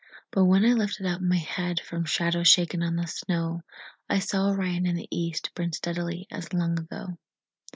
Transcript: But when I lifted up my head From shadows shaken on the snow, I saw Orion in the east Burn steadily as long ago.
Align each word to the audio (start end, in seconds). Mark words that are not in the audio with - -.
But 0.31 0.45
when 0.45 0.65
I 0.65 0.73
lifted 0.73 1.05
up 1.05 1.21
my 1.21 1.37
head 1.37 1.79
From 1.79 2.05
shadows 2.05 2.47
shaken 2.47 2.81
on 2.81 2.95
the 2.95 3.05
snow, 3.05 3.61
I 4.09 4.17
saw 4.17 4.47
Orion 4.49 4.87
in 4.87 4.95
the 4.95 5.07
east 5.11 5.51
Burn 5.53 5.73
steadily 5.73 6.25
as 6.31 6.51
long 6.53 6.79
ago. 6.79 7.19